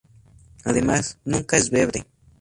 [0.65, 2.07] Además, nunca es verde.